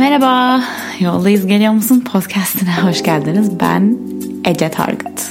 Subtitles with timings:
[0.00, 0.62] Merhaba,
[1.00, 3.60] Yoldayız Geliyor Musun podcastine hoş geldiniz.
[3.60, 3.98] Ben
[4.44, 5.30] Ece Target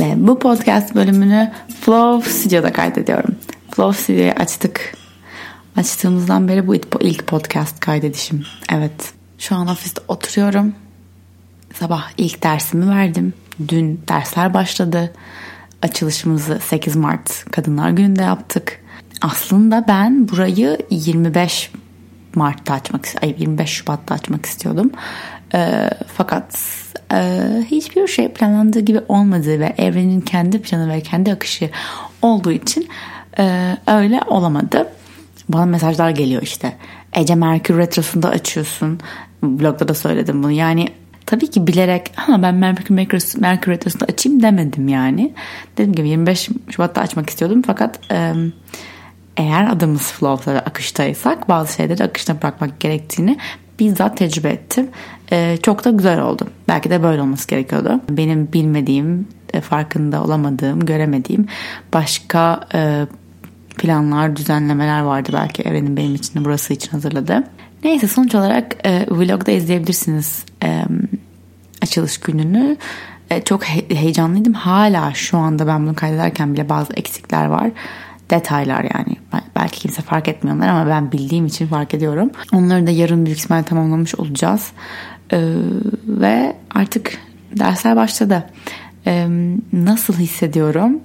[0.00, 3.36] ve bu podcast bölümünü Flow Studio'da kaydediyorum.
[3.70, 4.94] Flow Studio'yu açtık.
[5.76, 8.42] Açtığımızdan beri bu ilk podcast kaydedişim.
[8.72, 10.74] Evet, şu an ofiste oturuyorum.
[11.74, 13.34] Sabah ilk dersimi verdim.
[13.68, 15.12] Dün dersler başladı.
[15.82, 18.80] Açılışımızı 8 Mart Kadınlar Günü'nde yaptık.
[19.22, 21.70] Aslında ben burayı 25
[22.36, 24.90] Mart'ta açmak, ay 25 Şubat'ta açmak istiyordum.
[25.54, 26.58] E, fakat
[27.12, 31.70] e, hiçbir şey planlandığı gibi olmadığı ve evrenin kendi planı ve kendi akışı
[32.22, 32.88] olduğu için
[33.38, 34.88] e, öyle olamadı.
[35.48, 36.72] Bana mesajlar geliyor işte.
[37.12, 39.00] Ece Merkür Retrosu'nda açıyorsun.
[39.42, 40.52] Blogda da söyledim bunu.
[40.52, 40.88] Yani
[41.26, 45.34] tabii ki bilerek ha ben Merkür, Merkür, Merkür Retrosu'nda açayım demedim yani.
[45.78, 48.12] Dedim gibi 25 Şubat'ta açmak istiyordum fakat...
[48.12, 48.32] E,
[49.36, 53.38] eğer adımız flow'da ve akıştaysak bazı şeyleri akışına bırakmak gerektiğini
[53.78, 54.88] bizzat tecrübe ettim.
[55.32, 56.46] Ee, çok da güzel oldu.
[56.68, 58.00] Belki de böyle olması gerekiyordu.
[58.10, 61.46] Benim bilmediğim, e, farkında olamadığım, göremediğim
[61.92, 63.06] başka e,
[63.78, 67.44] planlar, düzenlemeler vardı belki evrenin benim için burası için hazırladı.
[67.84, 70.84] Neyse sonuç olarak e, vlogda izleyebilirsiniz e,
[71.82, 72.76] açılış gününü.
[73.30, 74.52] E, çok he- heyecanlıydım.
[74.52, 77.70] Hala şu anda ben bunu kaydederken bile bazı eksikler var
[78.30, 79.16] detaylar yani.
[79.56, 82.30] Belki kimse fark etmiyorlar ama ben bildiğim için fark ediyorum.
[82.52, 84.72] Onları da yarın büyük ihtimalle tamamlamış olacağız.
[85.32, 85.54] Ee,
[86.06, 87.18] ve artık
[87.58, 88.50] dersler başladı.
[89.06, 89.28] Ee,
[89.72, 91.00] nasıl hissediyorum?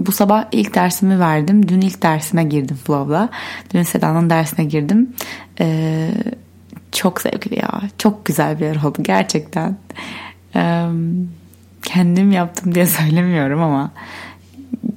[0.00, 1.68] Bu sabah ilk dersimi verdim.
[1.68, 3.28] Dün ilk dersime girdim Flow'la.
[3.74, 5.14] Dün Seda'nın dersine girdim.
[5.60, 6.10] Ee,
[6.92, 7.80] çok zevkli ya.
[7.98, 9.76] Çok güzel bir yer oldu gerçekten.
[10.56, 10.86] Ee,
[11.82, 13.90] kendim yaptım diye söylemiyorum ama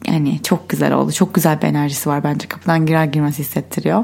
[0.08, 1.12] yani çok güzel oldu.
[1.12, 2.48] Çok güzel bir enerjisi var bence.
[2.48, 4.04] Kapıdan girer girmez hissettiriyor.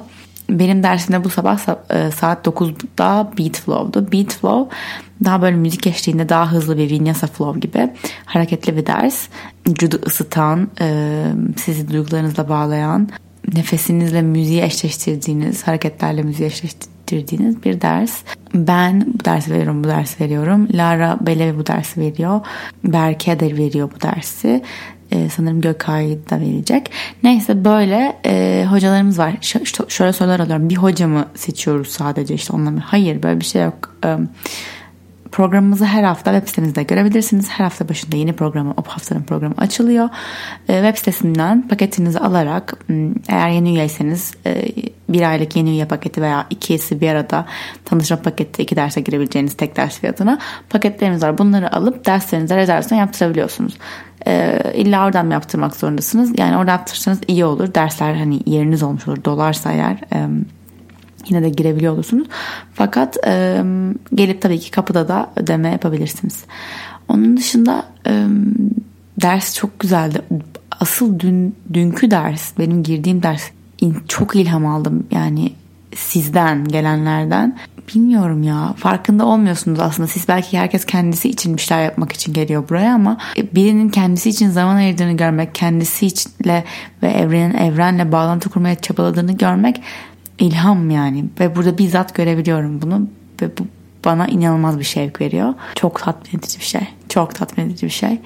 [0.49, 4.11] Benim dersimde bu sabah e, saat 9'da Beat Flow'du.
[4.11, 4.75] Beat Flow
[5.23, 7.89] daha böyle müzik eşliğinde daha hızlı bir vinyasa flow gibi
[8.25, 9.27] hareketli bir ders.
[9.67, 11.23] Vücudu ısıtan, e,
[11.57, 13.09] sizi duygularınızla bağlayan,
[13.55, 18.13] nefesinizle müziği eşleştirdiğiniz, hareketlerle müziği eşleştirdiğiniz bir ders.
[18.55, 20.67] Ben bu dersi veriyorum, bu dersi veriyorum.
[20.73, 22.41] Lara Belevi bu dersi veriyor.
[22.83, 24.63] Berke de veriyor bu dersi
[25.11, 26.91] e, sanırım Gökay da verecek.
[27.23, 29.33] Neyse böyle e, hocalarımız var.
[29.41, 30.69] Ş- şöyle sorular alıyorum.
[30.69, 32.79] Bir hoca mı seçiyoruz sadece işte onunla mı?
[32.85, 33.95] Hayır böyle bir şey yok.
[34.05, 34.17] E,
[35.31, 37.49] Programımızı her hafta web sitemizde görebilirsiniz.
[37.49, 40.09] Her hafta başında yeni programı, o haftanın programı açılıyor.
[40.69, 42.77] E, web sitesinden paketinizi alarak
[43.27, 44.65] eğer yeni üyeyseniz e,
[45.09, 47.45] bir aylık yeni üye paketi veya ikisi bir arada
[47.85, 51.37] tanışma paketi iki derse girebileceğiniz tek ders fiyatına paketlerimiz var.
[51.37, 53.77] Bunları alıp derslerinize rezervasyon yaptırabiliyorsunuz.
[54.27, 56.39] E, illa oradan mı yaptırmak zorundasınız?
[56.39, 57.73] Yani orada yaptırırsanız iyi olur.
[57.73, 59.23] Dersler hani yeriniz olmuş olur.
[59.25, 60.27] Dolarsa eğer e,
[61.29, 62.27] yine de girebiliyor olursunuz.
[62.73, 63.63] Fakat e,
[64.15, 66.43] gelip tabii ki kapıda da ödeme yapabilirsiniz.
[67.07, 68.25] Onun dışında e,
[69.21, 70.21] ders çok güzeldi.
[70.79, 73.43] Asıl dün dünkü ders, benim girdiğim ders
[74.07, 75.07] çok ilham aldım.
[75.11, 75.53] Yani
[75.95, 77.57] sizden gelenlerden
[77.95, 82.69] bilmiyorum ya farkında olmuyorsunuz aslında siz belki herkes kendisi için bir şeyler yapmak için geliyor
[82.69, 83.17] buraya ama
[83.53, 86.63] birinin kendisi için zaman ayırdığını görmek kendisi içinle
[87.03, 89.81] ve evrenin evrenle bağlantı kurmaya çabaladığını görmek
[90.41, 93.07] ilham yani ve burada bizzat görebiliyorum bunu
[93.41, 93.67] ve bu
[94.05, 95.53] bana inanılmaz bir şevk veriyor.
[95.75, 96.87] Çok tatmin edici bir şey.
[97.09, 98.19] Çok tatmin edici bir şey.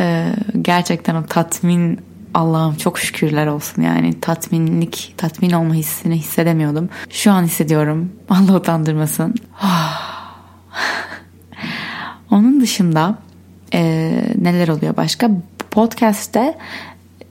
[0.00, 0.32] Ee,
[0.62, 2.00] gerçekten o tatmin
[2.34, 6.88] Allah'ım çok şükürler olsun yani tatminlik, tatmin olma hissini hissedemiyordum.
[7.10, 8.12] Şu an hissediyorum.
[8.28, 9.34] Allah utandırmasın.
[12.30, 13.18] Onun dışında
[13.74, 15.30] e, neler oluyor başka?
[15.70, 16.58] Podcast'te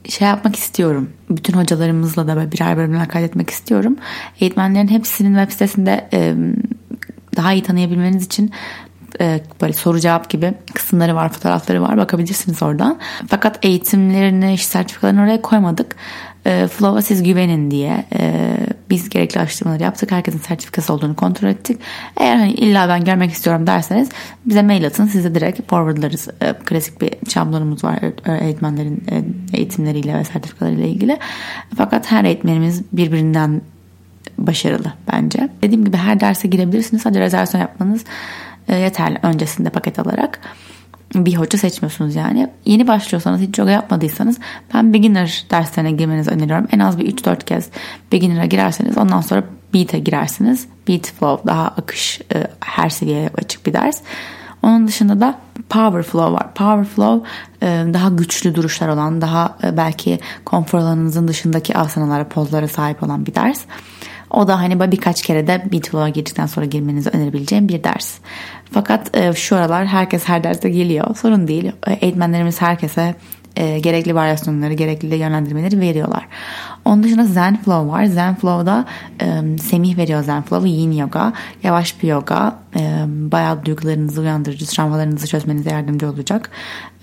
[0.08, 1.10] şey yapmak istiyorum.
[1.30, 3.96] Bütün hocalarımızla da birer bölümler kaydetmek istiyorum.
[4.40, 6.08] Eğitmenlerin hepsinin web sitesinde
[7.36, 8.52] daha iyi tanıyabilmeniz için
[9.60, 11.96] böyle soru cevap gibi kısımları var, fotoğrafları var.
[11.96, 12.98] Bakabilirsiniz oradan.
[13.28, 15.96] Fakat eğitimlerini, iş sertifikalarını oraya koymadık.
[16.46, 18.04] E, Flow'a siz güvenin diye
[18.92, 20.10] biz gerekli araştırmaları yaptık.
[20.10, 21.80] Herkesin sertifikası olduğunu kontrol ettik.
[22.16, 24.08] Eğer hani illa ben görmek istiyorum derseniz
[24.46, 25.06] bize mail atın.
[25.06, 26.28] Size direkt forwardlarız.
[26.64, 27.98] Klasik bir şablonumuz var
[28.40, 29.04] eğitmenlerin
[29.52, 31.18] eğitimleriyle ve sertifikalarıyla ilgili.
[31.76, 33.60] Fakat her eğitmenimiz birbirinden
[34.38, 35.48] başarılı bence.
[35.62, 37.02] Dediğim gibi her derse girebilirsiniz.
[37.02, 38.04] Sadece rezervasyon yapmanız
[38.68, 40.40] yeterli öncesinde paket alarak
[41.14, 42.50] bir hoca seçmiyorsunuz yani.
[42.64, 44.38] Yeni başlıyorsanız hiç yoga yapmadıysanız
[44.74, 46.68] ben beginner derslerine girmenizi öneriyorum.
[46.72, 47.70] En az bir 3-4 kez
[48.12, 49.44] beginner'a girerseniz ondan sonra
[49.74, 50.66] beat'e girersiniz.
[50.88, 52.20] Beat flow daha akış
[52.60, 54.00] her seviyeye açık bir ders.
[54.62, 55.38] Onun dışında da
[55.68, 56.54] power flow var.
[56.54, 57.28] Power flow
[57.92, 63.60] daha güçlü duruşlar olan, daha belki konfor alanınızın dışındaki asanalara, pozlara sahip olan bir ders.
[64.32, 68.18] O da hani böyle birkaç kere de Beatflow'a girdikten sonra girmenizi önerebileceğim bir ders.
[68.72, 71.16] Fakat e, şu aralar herkes her derste geliyor.
[71.16, 71.72] Sorun değil.
[71.86, 73.14] E, eğitmenlerimiz herkese
[73.56, 76.28] e, gerekli varyasyonları, gerekli yönlendirmeleri veriyorlar.
[76.84, 78.04] Onun dışında Zen Flow var.
[78.04, 78.84] Zen Flow'da
[79.20, 80.66] e, Semih veriyor Zen Flow'u.
[80.66, 81.32] Yin yoga,
[81.62, 82.58] yavaş bir yoga.
[82.76, 86.50] E, bayağı duygularınızı uyandırıcı, travmalarınızı çözmenize yardımcı olacak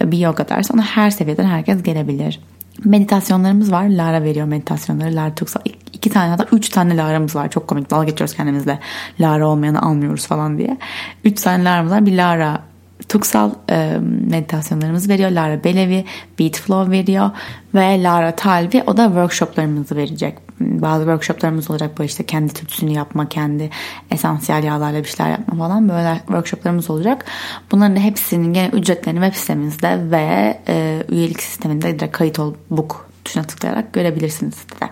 [0.03, 0.73] bir yoga dersi.
[0.73, 2.39] Ona her seviyeden herkes gelebilir.
[2.85, 3.87] Meditasyonlarımız var.
[3.89, 5.15] Lara veriyor meditasyonları.
[5.15, 5.61] Lara Tuksal.
[5.93, 7.49] İki tane hatta üç tane Lara'mız var.
[7.49, 7.89] Çok komik.
[7.91, 8.79] Dalga geçiyoruz kendimizle.
[9.19, 10.77] Lara olmayanı almıyoruz falan diye.
[11.23, 12.05] Üç tane Lara'mız var.
[12.05, 12.69] Bir Lara
[13.09, 13.97] Tuksal e,
[14.29, 15.31] meditasyonlarımızı veriyor.
[15.31, 16.06] Lara Belevi
[16.39, 17.31] Beat Flow veriyor.
[17.75, 20.38] Ve Lara Talvi o da workshoplarımızı verecek.
[20.59, 23.69] Bazı workshoplarımız olacak böyle işte kendi tütsünü yapma, kendi
[24.11, 27.25] esansiyel yağlarla bir şeyler yapma falan böyle workshoplarımız olacak.
[27.71, 33.44] Bunların hepsinin gene ücretlerini web sitemizde ve e, üyelik sisteminde direkt kayıt ol book tuşuna
[33.44, 34.89] tıklayarak görebilirsiniz sitede.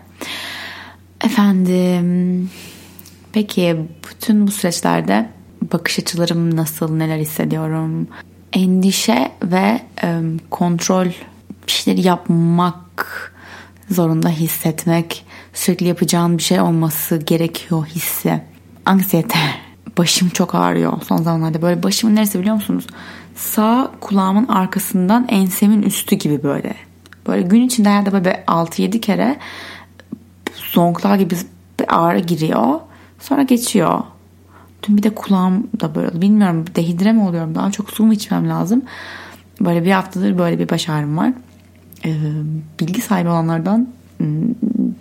[1.25, 2.50] Efendim
[3.34, 3.78] peki
[4.10, 5.30] bütün bu süreçlerde
[5.62, 8.07] bakış açılarım nasıl, neler hissediyorum.
[8.54, 11.06] Endişe ve e, kontrol
[11.68, 13.33] bir şeyleri yapmak
[13.89, 18.42] zorunda hissetmek, sürekli yapacağın bir şey olması gerekiyor hissi.
[18.86, 19.39] Anksiyete.
[19.98, 21.62] Başım çok ağrıyor son zamanlarda.
[21.62, 22.88] Böyle başımın neresi biliyor musunuz?
[23.36, 26.75] Sağ kulağımın arkasından ensemin üstü gibi böyle.
[27.27, 29.39] Böyle gün içinde herhalde böyle 6-7 kere
[30.56, 31.36] zonklar gibi
[31.80, 32.80] bir ağrı giriyor.
[33.19, 34.04] Sonra geçiyor.
[34.88, 38.50] Dün bir de kulağım da böyle bilmiyorum dehidre mi oluyorum daha çok su mu içmem
[38.50, 38.81] lazım.
[39.62, 41.34] Böyle bir haftadır böyle bir baş ağrım var.
[42.06, 42.16] Ee,
[42.80, 43.88] bilgi sahibi olanlardan
[44.18, 44.28] hmm,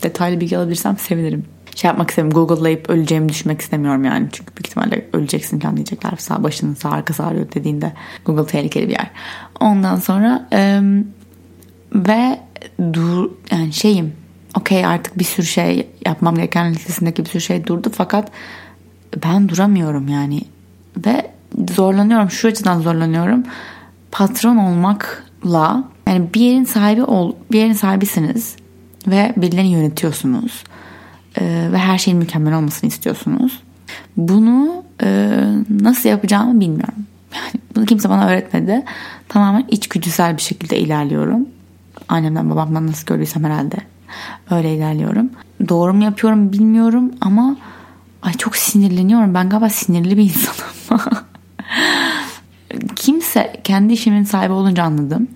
[0.03, 1.45] detaylı bilgi alabilirsem sevinirim.
[1.75, 4.29] Şey yapmak istemiyorum Google'layıp öleceğimi düşmek istemiyorum yani.
[4.33, 6.13] Çünkü büyük ihtimalle öleceksin falan diyecekler.
[6.19, 7.93] Sağ başının sağ arkası ağrıyor dediğinde
[8.25, 9.11] Google tehlikeli bir yer.
[9.61, 10.49] Ondan sonra
[11.95, 12.41] ve
[12.93, 14.13] dur yani şeyim
[14.57, 18.31] okey artık bir sürü şey yapmam gereken listesindeki bir sürü şey durdu fakat
[19.25, 20.41] ben duramıyorum yani.
[21.07, 21.31] Ve
[21.77, 23.43] zorlanıyorum şu açıdan zorlanıyorum.
[24.13, 28.57] Patron olmakla yani bir yerin sahibi ol bir yerin sahibisiniz
[29.07, 30.65] ve birilerini yönetiyorsunuz
[31.41, 33.63] ee, ve her şeyin mükemmel olmasını istiyorsunuz.
[34.17, 35.39] Bunu e,
[35.71, 36.95] nasıl yapacağımı bilmiyorum.
[37.37, 38.85] Yani bunu kimse bana öğretmedi.
[39.29, 41.49] Tamamen içgüdüsel bir şekilde ilerliyorum.
[42.09, 43.77] Annemden babamdan nasıl gördüysem herhalde
[44.51, 45.31] öyle ilerliyorum.
[45.69, 47.57] Doğru mu yapıyorum bilmiyorum ama
[48.27, 49.35] Ay çok sinirleniyorum.
[49.35, 51.01] Ben galiba sinirli bir insanım.
[52.97, 55.29] Kimse kendi işimin sahibi olunca anladım.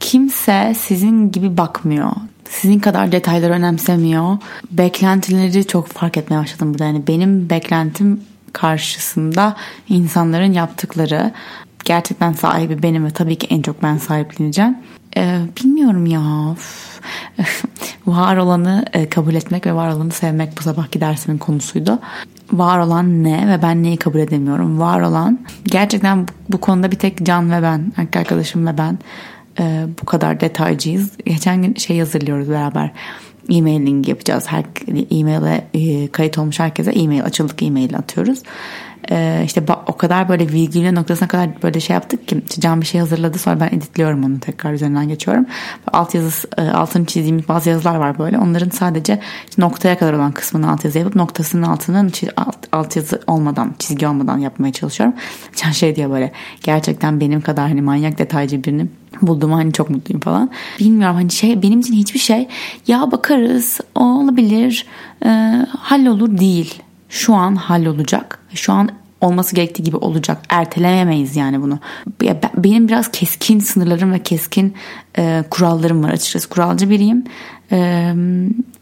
[0.00, 2.12] Kimse sizin gibi bakmıyor.
[2.48, 4.38] Sizin kadar detayları önemsemiyor.
[4.70, 6.84] Beklentileri çok fark etmeye başladım burada.
[6.84, 8.20] Yani benim beklentim
[8.52, 9.56] karşısında
[9.88, 11.32] insanların yaptıkları
[11.84, 14.78] gerçekten sahibi benim ve tabii ki en çok ben sahipleneceğim.
[15.16, 16.56] Ee, bilmiyorum ya.
[18.06, 21.98] Var olanı e, kabul etmek ve var olanı sevmek bu sabahki dersimin konusuydu.
[22.52, 24.80] Var olan ne ve ben neyi kabul edemiyorum.
[24.80, 28.98] Var olan gerçekten bu, konuda bir tek Can ve ben, arkadaşım ve ben
[29.60, 31.10] e, bu kadar detaycıyız.
[31.26, 32.92] Geçen gün şey hazırlıyoruz beraber
[33.50, 34.44] e-mailing yapacağız.
[34.46, 34.64] Her
[35.10, 38.42] e-mail'e e, kayıt olmuş herkese e-mail açıldık e-mail atıyoruz
[39.10, 43.00] e, işte o kadar böyle virgülü noktasına kadar böyle şey yaptık ki Can bir şey
[43.00, 45.46] hazırladı sonra ben editliyorum onu tekrar üzerinden geçiyorum.
[45.92, 48.38] Alt yazı e, altını çizdiğim bazı yazılar var böyle.
[48.38, 49.20] Onların sadece
[49.58, 54.38] noktaya kadar olan kısmını alt yazı yapıp noktasının altının alt, alt yazı olmadan çizgi olmadan
[54.38, 55.16] yapmaya çalışıyorum.
[55.56, 56.32] Can şey diyor böyle
[56.62, 58.86] gerçekten benim kadar hani manyak detaycı birini
[59.22, 60.50] bulduğuma hani çok mutluyum falan.
[60.80, 62.48] Bilmiyorum hani şey benim için hiçbir şey
[62.86, 64.86] ya bakarız olabilir
[65.24, 65.28] e,
[65.78, 66.82] hallolur değil
[67.16, 68.38] şu an hallolacak.
[68.54, 70.38] Şu an olması gerektiği gibi olacak.
[70.48, 71.78] Erteleyemeyiz yani bunu.
[72.56, 74.74] Benim biraz keskin sınırlarım ve keskin
[75.18, 76.48] e, kurallarım var açıkçası.
[76.48, 77.24] Kuralcı biriyim.
[77.72, 78.12] E,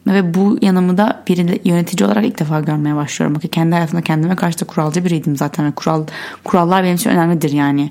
[0.06, 3.36] ve bu yanımı da bir yönetici olarak ilk defa görmeye başlıyorum.
[3.36, 5.66] Bakın kendi hayatımda kendime karşı da kuralcı biriydim zaten.
[5.66, 6.06] Ve kural
[6.44, 7.90] kurallar benim için önemlidir yani.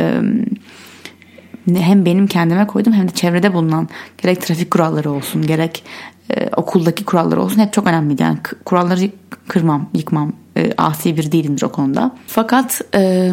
[0.00, 0.20] E,
[1.66, 3.88] hem benim kendime koydum hem de çevrede bulunan
[4.22, 5.84] gerek trafik kuralları olsun gerek
[6.30, 8.22] e, okuldaki kuralları olsun hep çok önemliydi.
[8.22, 9.10] Yani kuralları
[9.48, 10.32] kırmam, yıkmam.
[10.56, 12.16] E, asi bir değilimdir o konuda.
[12.26, 13.32] Fakat e,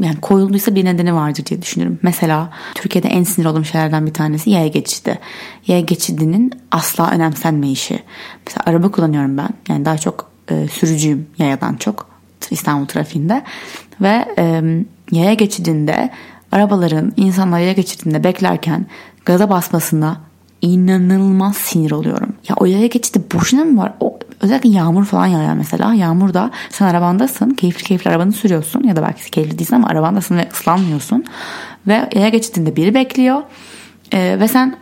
[0.00, 1.98] yani koyulduysa bir nedeni vardır diye düşünüyorum.
[2.02, 5.18] Mesela Türkiye'de en sinir olduğum şeylerden bir tanesi yaya geçidi.
[5.66, 8.02] Yaya geçidinin asla önemsenmeyişi.
[8.46, 9.48] Mesela araba kullanıyorum ben.
[9.68, 12.06] Yani daha çok e, sürücüyüm yayadan çok
[12.50, 13.42] İstanbul trafiğinde.
[14.00, 14.62] Ve e,
[15.12, 16.10] yaya geçidinde
[16.52, 18.86] arabaların insanlar yaya geçidinde beklerken
[19.24, 20.20] gaza basmasına
[20.62, 22.32] inanılmaz sinir oluyorum.
[22.48, 23.92] Ya o yaya geçidi boşuna mı var?
[24.00, 25.94] O, özellikle yağmur falan yağıyor mesela.
[25.94, 27.50] Yağmurda sen arabandasın.
[27.50, 28.82] Keyifli keyifli arabanı sürüyorsun.
[28.82, 31.24] Ya da belki keyifli değilsin ama arabandasın ve ıslanmıyorsun.
[31.86, 33.42] Ve yaya geçidinde biri bekliyor.
[34.12, 34.76] Ee, ve sen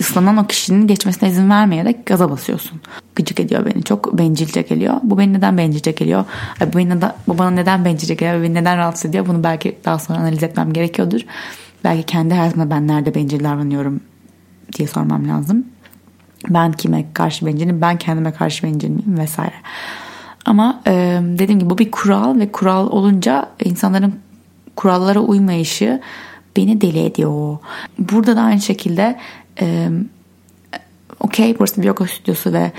[0.00, 2.80] ıslanan o kişinin geçmesine izin vermeyerek gaza basıyorsun.
[3.16, 3.82] Gıcık ediyor beni.
[3.82, 4.94] Çok bencilce geliyor.
[5.02, 6.24] Bu beni neden bencilce geliyor?
[6.72, 8.42] Bu, beni neden, bu bana neden bencilce geliyor?
[8.42, 9.26] Beni neden rahatsız ediyor?
[9.26, 11.20] Bunu belki daha sonra analiz etmem gerekiyordur.
[11.84, 14.00] Belki kendi hayatımda ben nerede bencil davranıyorum
[14.76, 15.64] diye sormam lazım.
[16.48, 17.80] Ben kime karşı bencilim?
[17.80, 19.18] Ben kendime karşı bencil miyim?
[19.18, 19.54] Vesaire.
[20.44, 24.14] Ama e, dediğim gibi bu bir kural ve kural olunca insanların
[24.76, 26.00] kurallara uymayışı
[26.56, 27.58] beni deli ediyor.
[27.98, 29.18] Burada da aynı şekilde
[29.60, 29.88] e,
[31.20, 32.72] okey burası bir yoga stüdyosu ve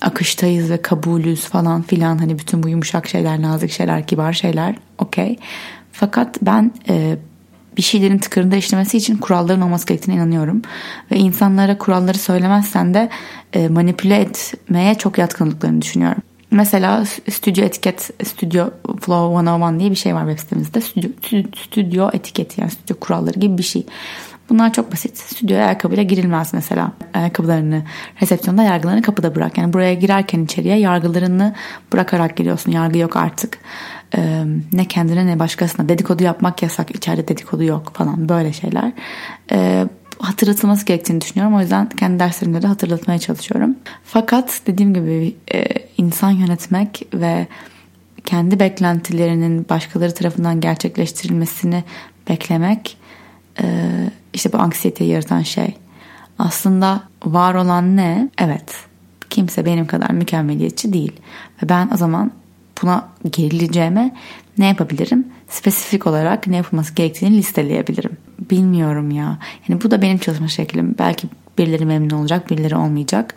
[0.00, 5.38] akıştayız ve kabulüz falan filan hani bütün bu yumuşak şeyler, nazik şeyler, kibar şeyler okey.
[5.92, 7.16] Fakat ben e,
[7.76, 10.62] bir şeylerin tıkırında işlemesi için kuralların olması gerektiğine inanıyorum.
[11.10, 13.08] Ve insanlara kuralları söylemezsen de
[13.52, 16.22] e, manipüle etmeye çok yatkınlıklarını düşünüyorum.
[16.50, 18.70] Mesela stüdyo etiket, stüdyo
[19.00, 20.80] flow 101 diye bir şey var web sitemizde.
[20.80, 21.10] Stüdyo,
[21.56, 23.86] stüdyo etiketi yani stüdyo kuralları gibi bir şey.
[24.50, 25.18] Bunlar çok basit.
[25.18, 26.92] Stüdyoya ayakkabıyla girilmez mesela.
[27.14, 27.82] Ayakkabılarını
[28.22, 29.58] resepsiyonda yargılarını kapıda bırak.
[29.58, 31.54] Yani buraya girerken içeriye yargılarını
[31.92, 32.72] bırakarak giriyorsun.
[32.72, 33.58] Yargı yok artık.
[34.16, 36.94] Ee, ne kendine ne başkasına dedikodu yapmak yasak.
[36.94, 38.92] İçeride dedikodu yok falan böyle şeyler.
[39.52, 39.86] Ee,
[40.18, 41.56] hatırlatılması gerektiğini düşünüyorum.
[41.56, 43.76] O yüzden kendi derslerimde de hatırlatmaya çalışıyorum.
[44.04, 45.64] Fakat dediğim gibi e,
[45.98, 47.46] insan yönetmek ve
[48.24, 51.84] kendi beklentilerinin başkaları tarafından gerçekleştirilmesini
[52.28, 52.96] beklemek
[53.62, 53.66] e,
[54.34, 55.74] işte bu anksiyeteyi yaratan şey.
[56.38, 58.28] Aslında var olan ne?
[58.38, 58.74] Evet.
[59.30, 61.12] Kimse benim kadar mükemmeliyetçi değil.
[61.62, 62.32] Ve ben o zaman
[62.82, 64.14] buna gerileceğime
[64.58, 65.26] ne yapabilirim?
[65.48, 68.16] Spesifik olarak ne yapılması gerektiğini listeleyebilirim.
[68.50, 69.38] Bilmiyorum ya.
[69.68, 70.94] Yani bu da benim çalışma şeklim.
[70.98, 73.34] Belki birileri memnun olacak, birileri olmayacak.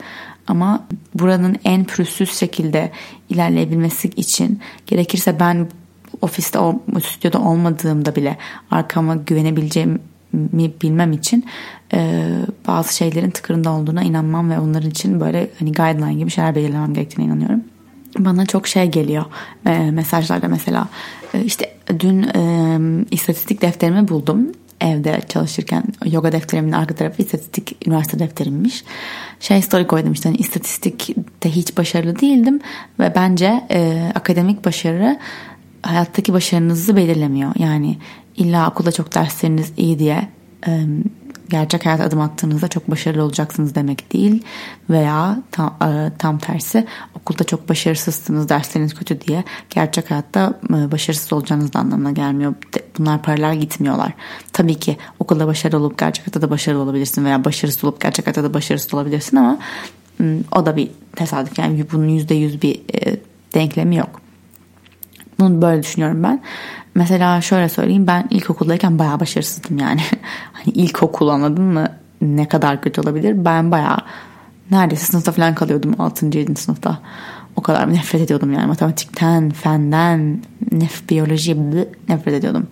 [0.47, 2.91] Ama buranın en pürüzsüz şekilde
[3.29, 5.67] ilerleyebilmesi için gerekirse ben
[6.21, 6.59] ofiste,
[7.03, 8.37] stüdyoda olmadığımda bile
[8.71, 9.15] arkama
[10.33, 11.45] güvenebileceğimi bilmem için
[11.93, 12.27] e,
[12.67, 17.31] bazı şeylerin tıkırında olduğuna inanmam ve onların için böyle hani guideline gibi şeyler belirlemem gerektiğine
[17.31, 17.61] inanıyorum
[18.19, 19.25] bana çok şey geliyor
[19.65, 20.87] e, mesajlarda mesela
[21.33, 28.19] e, işte dün e, istatistik defterimi buldum evde çalışırken yoga defterimin arka tarafı istatistik üniversite
[28.19, 28.83] defterimmiş.
[29.39, 32.59] Şey story koydum işte hani istatistikte hiç başarılı değildim
[32.99, 35.19] ve bence e, akademik başarı
[35.81, 37.51] hayattaki başarınızı belirlemiyor.
[37.59, 37.97] Yani
[38.37, 40.29] illa okulda çok dersleriniz iyi diye
[40.67, 40.85] e,
[41.49, 44.43] gerçek hayata adım attığınızda çok başarılı olacaksınız demek değil
[44.89, 51.33] veya tam, e, tam tersi okulda çok başarısızsınız dersleriniz kötü diye gerçek hayatta e, başarısız
[51.33, 52.53] olacağınız da anlamına gelmiyor.
[52.97, 54.13] Bunlar paralel gitmiyorlar.
[54.53, 58.43] Tabii ki okulda başarılı olup gerçek hayatta da başarılı olabilirsin veya başarısız olup gerçek hayatta
[58.43, 59.59] da başarısız olabilirsin ama
[60.51, 62.81] o da bir tesadüf yani bunun yüzde yüz bir
[63.53, 64.22] denklemi yok.
[65.43, 66.41] Bunu böyle düşünüyorum ben.
[66.95, 70.01] Mesela şöyle söyleyeyim ben ilkokuldayken bayağı başarısızdım yani.
[70.53, 71.87] hani ilkokul anladın mı?
[72.21, 73.45] Ne kadar kötü olabilir?
[73.45, 73.97] Ben bayağı
[74.71, 76.25] neredeyse sınıfta falan kalıyordum 6.
[76.25, 76.55] 7.
[76.55, 76.99] sınıfta.
[77.55, 81.57] O kadar nefret ediyordum yani matematikten, fenden, nef biyoloji
[82.09, 82.67] nefret ediyordum.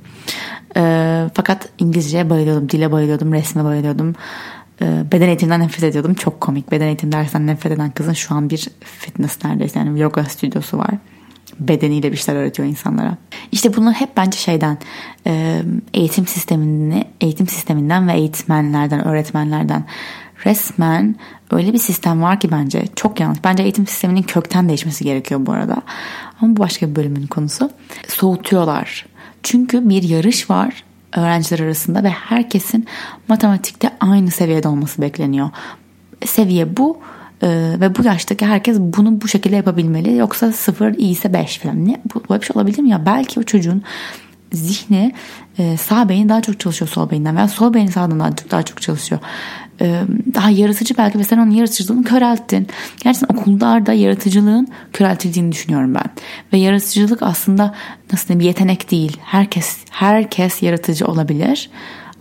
[0.78, 4.16] Ee, fakat İngilizceye bayılıyordum, dile bayılıyordum, resme bayılıyordum.
[4.82, 6.14] Ee, beden eğitiminden nefret ediyordum.
[6.14, 6.72] Çok komik.
[6.72, 10.92] Beden eğitim dersinden nefret eden kızın şu an bir fitness neredeyse yani yoga stüdyosu var
[11.60, 13.18] bedeniyle bir şeyler öğretiyor insanlara.
[13.52, 14.78] İşte bunu hep bence şeyden
[15.94, 19.86] eğitim sistemini eğitim sisteminden ve eğitmenlerden, öğretmenlerden
[20.46, 21.16] resmen
[21.52, 23.40] öyle bir sistem var ki bence çok yanlış.
[23.44, 25.82] Bence eğitim sisteminin kökten değişmesi gerekiyor bu arada.
[26.42, 27.70] Ama bu başka bir bölümün konusu.
[28.08, 29.06] Soğutuyorlar.
[29.44, 30.84] Çünkü bir yarış var
[31.16, 32.88] öğrenciler arasında ve herkesin
[33.28, 35.50] matematikte aynı seviyede olması bekleniyor.
[36.26, 37.00] Seviye bu
[37.44, 40.16] ee, ve bu yaştaki herkes bunu bu şekilde yapabilmeli.
[40.16, 41.86] Yoksa sıfır iyiyse beş falan.
[41.86, 42.02] Ne?
[42.16, 43.06] Bu, böyle bir şey olabilir mi ya?
[43.06, 43.84] Belki o çocuğun
[44.54, 45.14] zihni
[45.58, 48.64] e, sağ beyni daha çok çalışıyor sol beyinden veya sol beyni sağdan daha çok, daha
[48.64, 49.22] çok çalışıyor.
[49.82, 50.02] E,
[50.34, 52.68] daha yaratıcı belki ve sen onun yaratıcılığını körelttin.
[53.04, 56.12] Gerçekten okullarda yaratıcılığın köreltildiğini düşünüyorum ben.
[56.54, 57.76] Ve yaratıcılık aslında
[58.12, 59.18] nasıl diyeyim yetenek değil.
[59.24, 61.70] Herkes herkes yaratıcı olabilir.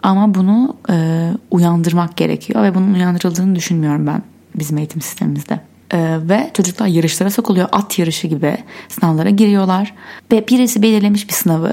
[0.02, 4.22] Ama bunu e, uyandırmak gerekiyor ve bunun uyandırıldığını düşünmüyorum ben
[4.54, 5.60] bizim eğitim sistemimizde.
[5.94, 7.68] Ee, ve çocuklar yarışlara sokuluyor.
[7.72, 8.56] At yarışı gibi
[8.88, 9.94] sınavlara giriyorlar.
[10.32, 11.66] Ve birisi belirlemiş bir sınavı.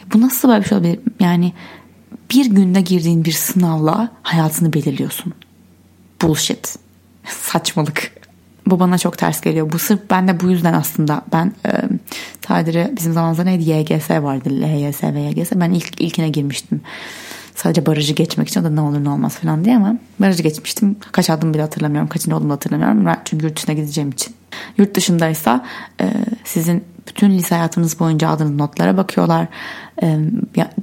[0.00, 0.98] Ya bu nasıl böyle bir şey olabilir?
[1.20, 1.52] Yani
[2.30, 5.34] bir günde girdiğin bir sınavla hayatını belirliyorsun.
[6.22, 6.76] Bullshit.
[7.24, 8.18] Saçmalık.
[8.66, 9.72] Bu bana çok ters geliyor.
[9.72, 11.72] Bu sırf ben de bu yüzden aslında ben e,
[12.48, 14.50] sadece bizim zamanımızda neydi YGS vardı.
[14.50, 15.52] LYS ve YGS.
[15.54, 16.80] Ben ilk ilkine girmiştim.
[17.58, 20.96] Sadece barajı geçmek için o da ne olur ne olmaz falan diye ama barajı geçmiştim.
[21.12, 22.08] Kaç adım bile hatırlamıyorum.
[22.08, 23.20] Kaçıncı olduğumu hatırlamıyorum.
[23.24, 24.34] Çünkü yurt dışına gideceğim için.
[24.78, 25.66] Yurt dışındaysa
[26.00, 26.12] e,
[26.44, 29.46] sizin Bütün lise hayatınız boyunca aldığınız notlara bakıyorlar.
[30.02, 30.18] Ee,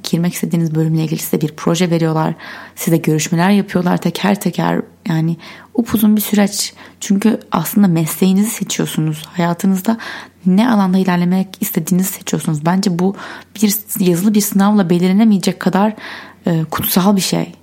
[0.04, 2.34] girmek istediğiniz bölümle ilgili size bir proje veriyorlar.
[2.76, 4.82] Size görüşmeler yapıyorlar teker teker.
[5.10, 5.38] Yani
[5.76, 6.74] upuzun bir süreç.
[7.00, 9.26] Çünkü aslında mesleğinizi seçiyorsunuz.
[9.26, 9.98] Hayatınızda
[10.46, 12.66] ne alanda ilerlemek istediğinizi seçiyorsunuz.
[12.66, 13.16] Bence bu
[13.56, 15.94] bir yazılı bir sınavla belirlenemeyecek kadar
[16.48, 17.54] e, kutsal bir şey.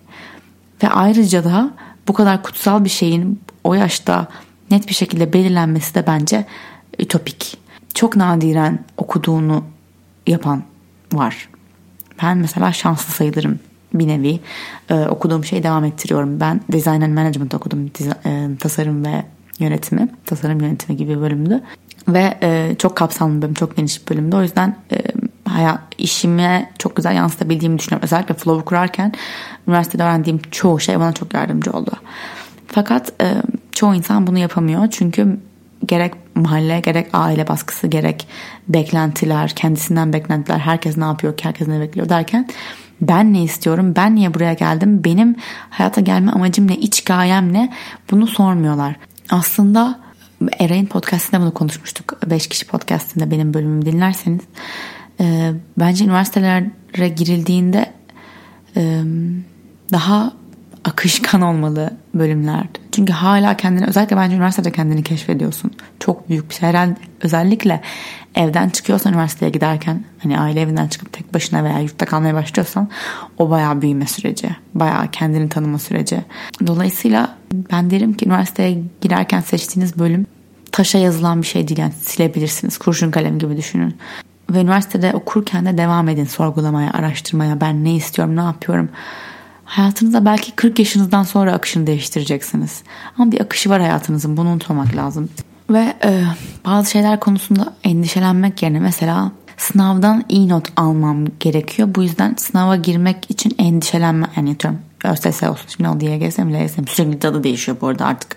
[0.82, 1.70] Ve ayrıca da
[2.08, 4.28] bu kadar kutsal bir şeyin o yaşta
[4.70, 6.46] net bir şekilde belirlenmesi de bence
[6.98, 7.58] ütopik.
[7.94, 9.64] Çok nadiren okuduğunu
[10.26, 10.62] yapan
[11.12, 11.48] var.
[12.22, 13.58] Ben mesela şanslı sayılırım
[13.94, 14.40] bir nevi.
[14.90, 16.40] Ee, okuduğum şeyi devam ettiriyorum.
[16.40, 17.90] Ben Design and Management okudum.
[18.26, 19.24] E, tasarım ve
[19.58, 20.08] yönetimi.
[20.26, 21.60] Tasarım yönetimi gibi bölümdü.
[22.08, 24.36] Ve e, çok kapsamlı bir bölüm, çok geniş bir bölümdü.
[24.36, 24.96] O yüzden e,
[25.44, 28.04] hayat, işime çok güzel yansıtabildiğimi düşünüyorum.
[28.04, 29.12] Özellikle Flow'u kurarken
[29.68, 31.90] üniversitede öğrendiğim çoğu şey bana çok yardımcı oldu.
[32.66, 33.34] Fakat e,
[33.72, 34.86] çoğu insan bunu yapamıyor.
[34.90, 35.38] Çünkü
[35.86, 38.28] gerek mahalle gerek aile baskısı gerek
[38.68, 42.48] beklentiler kendisinden beklentiler herkes ne yapıyor herkes ne bekliyor derken
[43.02, 45.36] ben ne istiyorum ben niye buraya geldim benim
[45.70, 47.72] hayata gelme amacım ne iç gayem ne
[48.10, 48.96] bunu sormuyorlar.
[49.30, 50.00] Aslında
[50.58, 52.18] Ereğin podcastinde bunu konuşmuştuk.
[52.26, 54.40] 5 kişi podcastinde benim bölümümü dinlerseniz.
[55.20, 57.92] E, bence üniversitelere girildiğinde
[58.76, 59.02] e,
[59.92, 60.32] daha
[60.84, 62.66] akışkan olmalı bölümler.
[62.92, 65.70] Çünkü hala kendini özellikle bence üniversitede kendini keşfediyorsun.
[66.00, 66.68] Çok büyük bir şey.
[66.68, 67.80] Herhalde özellikle
[68.34, 72.88] evden çıkıyorsan üniversiteye giderken hani aile evinden çıkıp tek başına veya yurtta kalmaya başlıyorsan
[73.38, 74.56] o bayağı büyüme süreci.
[74.74, 76.24] Bayağı kendini tanıma süreci.
[76.66, 80.26] Dolayısıyla ben derim ki üniversiteye girerken seçtiğiniz bölüm
[80.72, 81.80] taşa yazılan bir şey değil.
[81.80, 82.78] Yani silebilirsiniz.
[82.78, 83.96] Kurşun kalem gibi düşünün.
[84.50, 87.60] Ve üniversitede okurken de devam edin sorgulamaya, araştırmaya.
[87.60, 88.88] Ben ne istiyorum, ne yapıyorum
[89.72, 92.82] Hayatınızda belki 40 yaşınızdan sonra akışını değiştireceksiniz.
[93.18, 95.28] Ama bir akışı var hayatınızın bunu unutmamak lazım.
[95.70, 96.24] Ve e,
[96.66, 101.88] bazı şeyler konusunda endişelenmek yerine mesela sınavdan iyi not almam gerekiyor.
[101.94, 106.78] Bu yüzden sınava girmek için endişelenme yani diyorum ÖSS olsun şimdi o YGS mi LYS
[106.78, 108.36] mi sürekli tadı değişiyor bu arada artık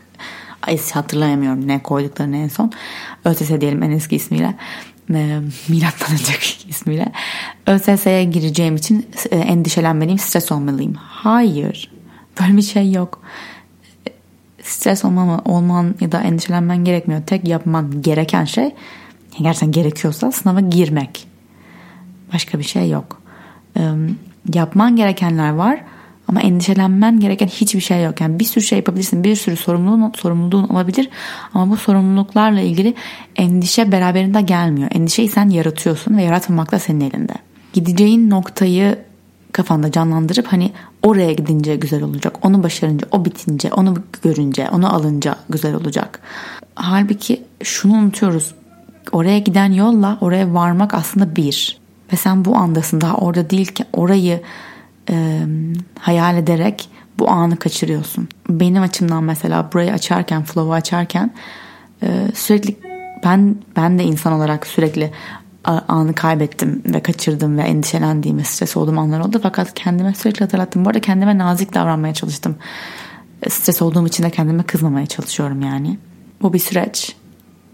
[0.93, 2.71] hatırlayamıyorum ne koyduklarını en son
[3.25, 4.55] ÖSS diyelim en eski ismiyle
[5.13, 7.11] e, milattan önceki ismiyle
[7.67, 10.93] ÖSS'ye gireceğim için e, endişelenmeliyim, stres olmalıyım.
[10.93, 11.91] Hayır.
[12.41, 13.21] Böyle bir şey yok.
[14.63, 17.21] Stres olman, olman ya da endişelenmen gerekmiyor.
[17.25, 18.75] Tek yapman gereken şey
[19.41, 21.27] gerçekten gerekiyorsa sınava girmek.
[22.33, 23.21] Başka bir şey yok.
[23.77, 23.81] E,
[24.53, 25.83] yapman gerekenler var
[26.27, 28.21] ama endişelenmen gereken hiçbir şey yok.
[28.21, 29.23] Yani bir sürü şey yapabilirsin.
[29.23, 31.09] Bir sürü sorumluluğun, sorumluluğun olabilir.
[31.53, 32.93] Ama bu sorumluluklarla ilgili
[33.35, 34.89] endişe beraberinde gelmiyor.
[34.93, 37.33] Endişeyi sen yaratıyorsun ve yaratmamak da senin elinde.
[37.73, 38.97] Gideceğin noktayı
[39.51, 40.71] kafanda canlandırıp hani
[41.03, 42.45] oraya gidince güzel olacak.
[42.45, 46.19] Onu başarınca, o bitince, onu görünce, onu alınca güzel olacak.
[46.75, 48.55] Halbuki şunu unutuyoruz.
[49.11, 51.77] Oraya giden yolla oraya varmak aslında bir.
[52.13, 54.41] Ve sen bu andasın daha orada değil ki orayı
[55.09, 55.41] e,
[55.99, 56.89] hayal ederek
[57.19, 58.27] bu anı kaçırıyorsun.
[58.49, 61.33] Benim açımdan mesela burayı açarken, flow'u açarken
[62.03, 62.77] e, sürekli
[63.23, 65.11] ben ben de insan olarak sürekli
[65.87, 69.39] anı kaybettim ve kaçırdım ve endişelendiğim stres olduğum anlar oldu.
[69.43, 70.85] Fakat kendime sürekli hatırlattım.
[70.85, 72.55] Bu arada kendime nazik davranmaya çalıştım.
[73.49, 75.97] Stres olduğum için de kendime kızmamaya çalışıyorum yani.
[76.41, 77.15] Bu bir süreç.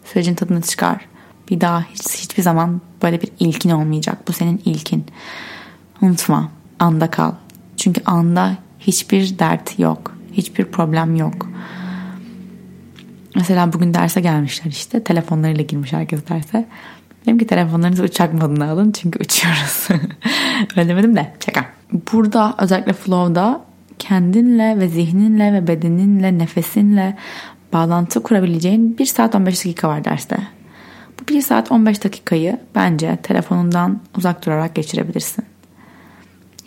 [0.05, 1.05] Sürecin tadını çıkar.
[1.49, 4.27] Bir daha hiç, hiçbir zaman böyle bir ilkin olmayacak.
[4.27, 5.05] Bu senin ilkin.
[6.01, 7.31] Unutma anda kal.
[7.77, 10.15] Çünkü anda hiçbir dert yok.
[10.33, 11.49] Hiçbir problem yok.
[13.35, 15.03] Mesela bugün derse gelmişler işte.
[15.03, 16.67] Telefonlarıyla girmiş herkes derse.
[17.21, 19.87] Dedim ki telefonlarınızı uçak moduna alın çünkü uçuyoruz.
[20.77, 21.65] Öyle demedim de şaka.
[22.13, 23.61] Burada özellikle flow'da
[23.99, 27.17] kendinle ve zihninle ve bedeninle nefesinle
[27.73, 30.37] bağlantı kurabileceğin 1 saat 15 dakika var derste.
[31.19, 35.45] Bu 1 saat 15 dakikayı bence telefonundan uzak durarak geçirebilirsin.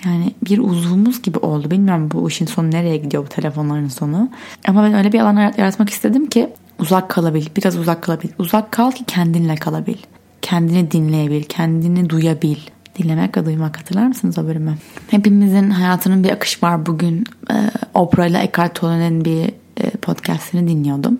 [0.05, 1.71] Yani bir uzvumuz gibi oldu.
[1.71, 4.31] Bilmiyorum bu işin sonu nereye gidiyor bu telefonların sonu.
[4.69, 8.29] Ama ben öyle bir alan yaratmak istedim ki uzak kalabil, biraz uzak kalabil.
[8.39, 9.97] Uzak kal ki kendinle kalabil.
[10.43, 12.57] Kendini dinleyebil, kendini duyabil.
[12.99, 14.75] Dinlemek ve duymak hatırlar mısınız o bölümü?
[15.11, 17.25] Hepimizin hayatının bir akış var bugün.
[17.51, 17.55] Ee,
[17.95, 21.19] Oprah ile Eckhart Tolle'nin bir e, podcastini dinliyordum.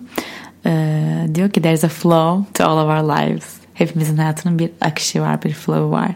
[0.65, 3.45] Ee, diyor ki there's a flow to all of our lives.
[3.73, 6.11] Hepimizin hayatının bir akışı var, bir flow var.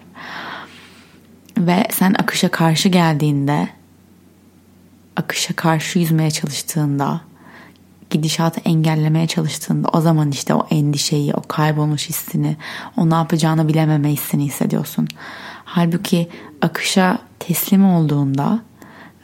[1.60, 3.69] Ve sen akışa karşı geldiğinde,
[5.15, 7.22] akışa karşı yüzmeye çalıştığında,
[8.10, 12.58] gidişatı engellemeye çalıştığında o zaman işte o endişeyi, o kaybolmuş hissini,
[12.98, 15.08] o ne yapacağını bilememe hissini hissediyorsun.
[15.65, 16.30] Halbuki
[16.62, 18.60] akışa teslim olduğunda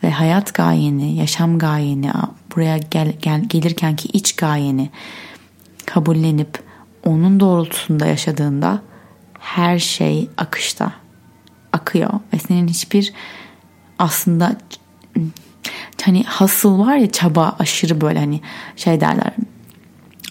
[0.03, 2.11] ve hayat gayeni, yaşam gayeni,
[2.55, 4.89] buraya gel, gel, gelirken ki iç gayeni
[5.85, 6.63] kabullenip
[7.03, 8.81] onun doğrultusunda yaşadığında
[9.39, 11.04] her şey akışta.
[11.75, 13.13] Akıyor ve senin hiçbir
[13.99, 14.55] aslında
[16.03, 18.41] hani hasıl var ya çaba aşırı böyle hani
[18.75, 19.33] şey derler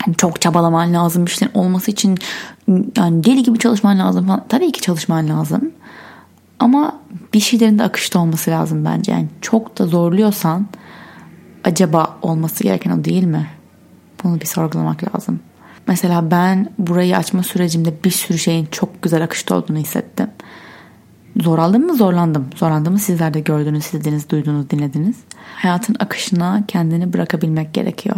[0.04, 2.18] hani çok çabalaman lazım bir şeylerin olması için
[2.96, 4.44] yani deli gibi çalışman lazım falan.
[4.48, 5.70] Tabii ki çalışman lazım.
[6.58, 7.00] Ama
[7.34, 9.12] bir şeylerin de akışta olması lazım bence.
[9.12, 10.66] Yani çok da zorluyorsan
[11.64, 13.46] acaba olması gereken o değil mi?
[14.24, 15.40] Bunu bir sorgulamak lazım.
[15.86, 20.28] Mesela ben burayı açma sürecimde bir sürü şeyin çok güzel akışta olduğunu hissettim.
[21.42, 21.94] Zorlandım mı?
[21.94, 22.46] Zorlandım.
[22.56, 25.16] Zorlandığımı sizler de gördünüz, sizdiniz, duydunuz, dinlediniz.
[25.56, 28.16] Hayatın akışına kendini bırakabilmek gerekiyor.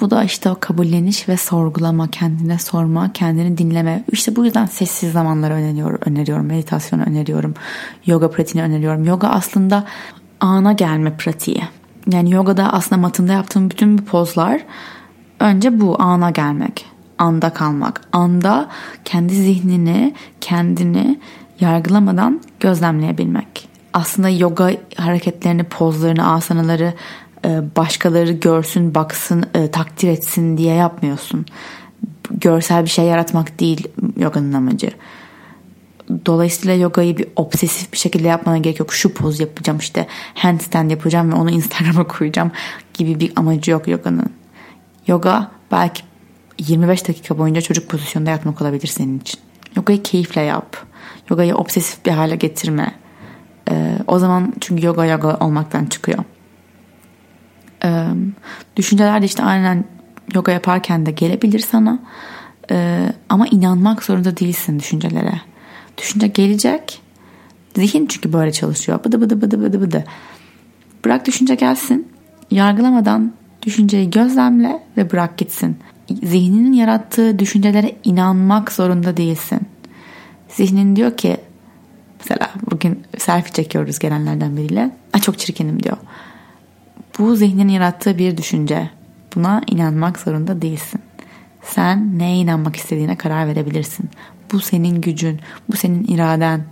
[0.00, 4.04] Bu da işte o kabulleniş ve sorgulama, kendine sorma, kendini dinleme.
[4.12, 7.54] İşte bu yüzden sessiz zamanları öneriyorum, öneriyorum meditasyonu öneriyorum,
[8.06, 9.04] yoga pratiğini öneriyorum.
[9.04, 9.84] Yoga aslında
[10.40, 11.62] ana gelme pratiği.
[12.12, 14.60] Yani yogada aslında matında yaptığım bütün bu pozlar
[15.40, 16.86] önce bu ana gelmek,
[17.18, 18.00] anda kalmak.
[18.12, 18.68] Anda
[19.04, 21.18] kendi zihnini, kendini
[21.60, 23.68] yargılamadan gözlemleyebilmek.
[23.92, 26.94] Aslında yoga hareketlerini, pozlarını, asanaları
[27.44, 31.46] e, başkaları görsün, baksın, e, takdir etsin diye yapmıyorsun.
[32.30, 34.90] Görsel bir şey yaratmak değil yoganın amacı.
[36.26, 38.92] Dolayısıyla yogayı bir obsesif bir şekilde yapmana gerek yok.
[38.92, 42.52] Şu poz yapacağım işte handstand yapacağım ve onu Instagram'a koyacağım
[42.94, 44.30] gibi bir amacı yok yoganın.
[45.06, 46.02] Yoga belki
[46.58, 49.40] 25 dakika boyunca çocuk pozisyonda yatmak olabilir senin için.
[49.76, 50.87] Yogayı keyifle yap.
[51.30, 52.94] Yogayı obsesif bir hale getirme.
[53.70, 56.18] Ee, o zaman çünkü yoga yoga olmaktan çıkıyor.
[57.84, 58.06] Ee,
[58.76, 59.84] düşünceler de işte aynen
[60.34, 61.98] yoga yaparken de gelebilir sana.
[62.70, 65.40] Ee, ama inanmak zorunda değilsin düşüncelere.
[65.98, 67.00] Düşünce gelecek.
[67.76, 69.04] Zihin çünkü böyle çalışıyor.
[69.04, 70.04] Bıdı bıdı bıdı bıdı bıdı.
[71.04, 72.08] Bırak düşünce gelsin.
[72.50, 75.76] Yargılamadan düşünceyi gözlemle ve bırak gitsin.
[76.22, 79.60] Zihninin yarattığı düşüncelere inanmak zorunda değilsin.
[80.48, 81.36] Zihnin diyor ki
[82.20, 84.90] mesela bugün selfie çekiyoruz gelenlerden biriyle.
[85.12, 85.96] Ay çok çirkinim diyor.
[87.18, 88.90] Bu zihnin yarattığı bir düşünce.
[89.34, 91.00] Buna inanmak zorunda değilsin.
[91.62, 94.10] Sen neye inanmak istediğine karar verebilirsin.
[94.52, 95.40] Bu senin gücün,
[95.72, 96.64] bu senin iraden.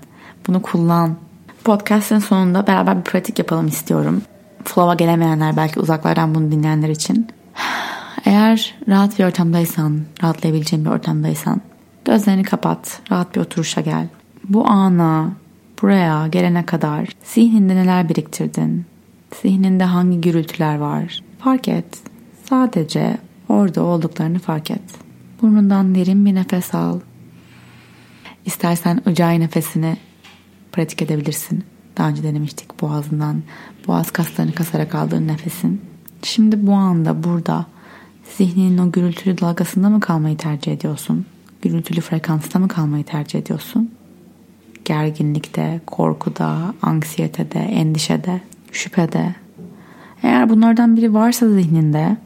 [0.47, 1.17] Bunu kullan.
[1.65, 4.23] Podcast'ın sonunda beraber bir pratik yapalım istiyorum.
[4.65, 7.29] Flow'a gelemeyenler belki uzaklardan bunu dinleyenler için.
[8.25, 11.61] Eğer rahat bir ortamdaysan, rahatlayabileceğin bir ortamdaysan
[12.07, 14.09] gözlerini kapat, rahat bir oturuşa gel.
[14.49, 15.33] Bu ana,
[15.83, 18.87] buraya gelene kadar zihninde neler biriktirdin?
[19.43, 21.21] Zihninde hangi gürültüler var?
[21.39, 22.03] Fark et.
[22.49, 24.83] Sadece orada olduklarını fark et.
[25.43, 27.01] Burnundan derin bir nefes al.
[28.45, 29.97] İstersen ucay nefesini
[30.73, 31.65] pratik edebilirsin.
[31.99, 33.43] Daha önce denemiştik boğazından,
[33.87, 35.81] boğaz kaslarını kasarak aldığın nefesin.
[36.23, 37.67] Şimdi bu anda burada
[38.37, 41.27] zihninin o gürültülü dalgasında mı kalmayı tercih ediyorsun?
[41.63, 43.91] Gürültülü frekansta mı kalmayı tercih ediyorsun?
[44.85, 48.41] Gerginlikte, korkuda, anksiyetede, endişede,
[48.73, 49.35] şüphede.
[50.23, 52.17] Eğer bunlardan biri varsa zihninde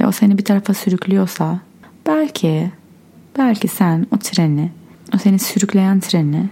[0.00, 1.60] ve o seni bir tarafa sürüklüyorsa
[2.06, 2.70] belki
[3.38, 4.70] belki sen o treni,
[5.14, 6.48] o seni sürükleyen treni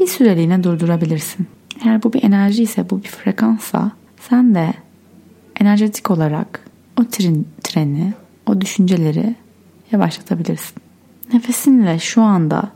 [0.00, 1.46] bir süreliğine durdurabilirsin.
[1.84, 3.92] Eğer bu bir enerji ise, bu bir frekansa
[4.28, 4.72] sen de
[5.60, 6.64] enerjetik olarak
[7.00, 8.12] o tren, treni,
[8.46, 9.34] o düşünceleri
[9.92, 10.87] yavaşlatabilirsin.
[11.32, 12.70] Nefesinle şu anda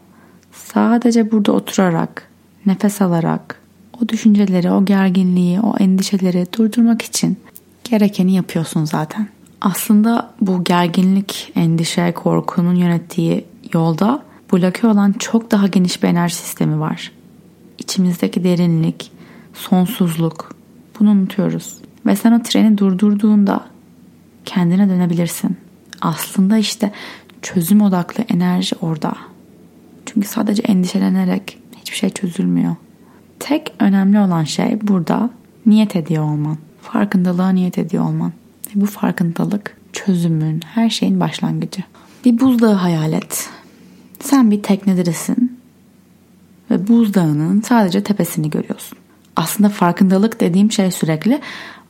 [0.52, 2.28] sadece burada oturarak,
[2.66, 3.62] nefes alarak
[4.02, 7.36] o düşünceleri, o gerginliği, o endişeleri durdurmak için
[7.84, 9.28] gerekeni yapıyorsun zaten.
[9.60, 16.80] Aslında bu gerginlik, endişe, korkunun yönettiği yolda bloke olan çok daha geniş bir enerji sistemi
[16.80, 17.12] var.
[17.78, 19.12] İçimizdeki derinlik,
[19.54, 20.56] sonsuzluk
[21.00, 21.78] bunu unutuyoruz.
[22.06, 23.64] Ve sen o treni durdurduğunda
[24.44, 25.56] kendine dönebilirsin.
[26.00, 26.92] Aslında işte
[27.42, 29.14] çözüm odaklı enerji orada.
[30.07, 32.76] Çünkü sadece endişelenerek hiçbir şey çözülmüyor.
[33.38, 35.31] Tek önemli olan şey burada
[35.66, 36.57] niyet ediyor olman.
[36.83, 38.33] Farkındalığa niyet ediyor olman.
[38.76, 41.83] Ve bu farkındalık çözümün, her şeyin başlangıcı.
[42.24, 43.50] Bir buzdağı hayal et.
[44.20, 45.59] Sen bir teknedesin
[46.70, 48.98] ve buzdağının sadece tepesini görüyorsun.
[49.37, 51.40] Aslında farkındalık dediğim şey sürekli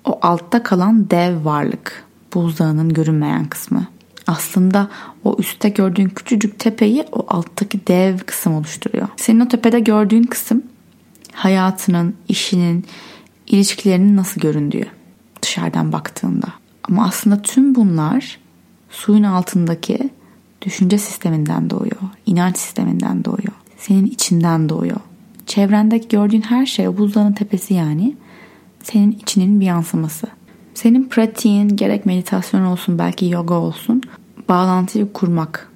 [0.04, 2.04] o altta kalan dev varlık.
[2.34, 3.86] Buzdağının görünmeyen kısmı.
[4.32, 4.88] Aslında
[5.24, 9.08] o üstte gördüğün küçücük tepeyi o alttaki dev kısım oluşturuyor.
[9.16, 10.62] Senin o tepede gördüğün kısım
[11.32, 12.84] hayatının, işinin,
[13.46, 14.86] ilişkilerinin nasıl göründüğü
[15.42, 16.46] dışarıdan baktığında.
[16.84, 18.38] Ama aslında tüm bunlar
[18.90, 20.10] suyun altındaki
[20.62, 25.00] düşünce sisteminden doğuyor, inanç sisteminden doğuyor, senin içinden doğuyor.
[25.46, 28.16] Çevrendeki gördüğün her şey o buzdağının tepesi yani
[28.82, 30.26] senin içinin bir yansıması.
[30.74, 34.02] Senin pratiğin gerek meditasyon olsun belki yoga olsun
[34.48, 35.68] bağlantıyı kurmak.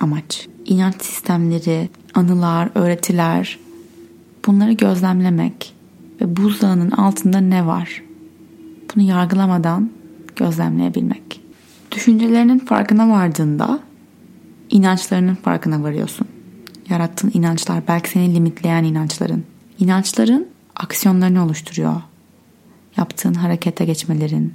[0.00, 0.48] amaç.
[0.64, 3.58] İnanç sistemleri, anılar, öğretiler
[4.46, 5.74] bunları gözlemlemek
[6.20, 8.02] ve buzdağının altında ne var?
[8.94, 9.90] Bunu yargılamadan
[10.36, 11.40] gözlemleyebilmek.
[11.92, 13.80] Düşüncelerinin farkına vardığında
[14.70, 16.28] inançlarının farkına varıyorsun.
[16.88, 19.44] Yarattığın inançlar, belki seni limitleyen inançların.
[19.78, 22.02] İnançların aksiyonlarını oluşturuyor.
[22.96, 24.54] Yaptığın harekete geçmelerin,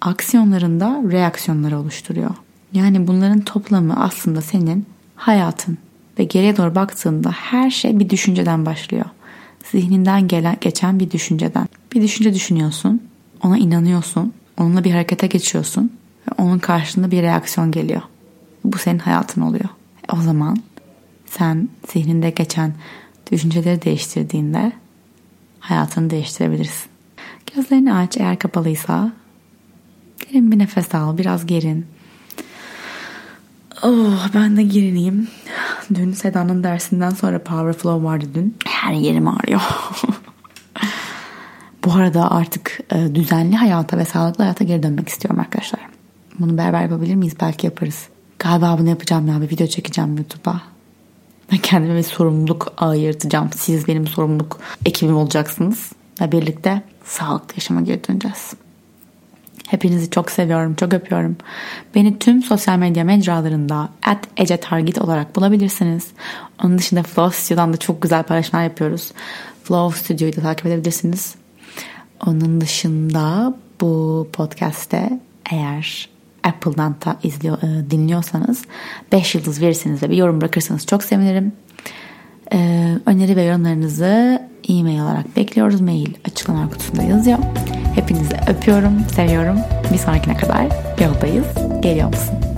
[0.00, 2.30] aksiyonlarında reaksiyonları oluşturuyor.
[2.74, 5.78] Yani bunların toplamı aslında senin hayatın
[6.18, 9.04] ve geriye doğru baktığında her şey bir düşünceden başlıyor.
[9.70, 11.68] Zihninden gelen, geçen bir düşünceden.
[11.94, 13.02] Bir düşünce düşünüyorsun,
[13.42, 15.92] ona inanıyorsun, onunla bir harekete geçiyorsun
[16.28, 18.02] ve onun karşında bir reaksiyon geliyor.
[18.64, 19.68] Bu senin hayatın oluyor.
[20.12, 20.56] O zaman
[21.26, 22.74] sen zihninde geçen
[23.32, 24.72] düşünceleri değiştirdiğinde
[25.60, 26.90] hayatını değiştirebilirsin.
[27.54, 29.12] Gözlerini aç eğer kapalıysa.
[30.20, 31.86] Derin bir nefes al, biraz gerin.
[33.82, 35.28] Oh, ben de girineyim.
[35.94, 38.56] Dün Seda'nın dersinden sonra Power Flow vardı dün.
[38.66, 39.60] Her yerim ağrıyor.
[41.84, 45.80] Bu arada artık e, düzenli hayata ve sağlıklı hayata geri dönmek istiyorum arkadaşlar.
[46.38, 47.34] Bunu beraber yapabilir miyiz?
[47.40, 48.08] Belki yaparız.
[48.38, 49.40] Galiba bunu yapacağım ya.
[49.40, 50.62] Bir video çekeceğim YouTube'a.
[51.52, 53.50] Ve kendime bir sorumluluk ayırtacağım.
[53.56, 55.92] Siz benim sorumluluk ekibim olacaksınız.
[56.20, 58.54] Ve birlikte sağlıklı yaşama geri döneceğiz.
[59.72, 61.36] Hepinizi çok seviyorum, çok öpüyorum.
[61.94, 66.06] Beni tüm sosyal medya mecralarında at Ece Target olarak bulabilirsiniz.
[66.64, 69.12] Onun dışında Flow Studio'dan da çok güzel paylaşımlar yapıyoruz.
[69.64, 71.34] Flow Studio'yu da takip edebilirsiniz.
[72.26, 76.08] Onun dışında bu podcast'te eğer
[76.44, 78.64] Apple'dan da izliyor, e, dinliyorsanız
[79.12, 81.52] 5 yıldız verirseniz ve bir yorum bırakırsanız çok sevinirim.
[82.52, 85.80] Ee, öneri ve yorumlarınızı e-mail olarak bekliyoruz.
[85.80, 87.38] Mail açıklama kutusunda yazıyor.
[87.94, 89.58] Hepinizi öpüyorum, seviyorum.
[89.92, 90.66] Bir sonrakine kadar
[91.04, 91.46] yoldayız.
[91.82, 92.51] Geliyor musun?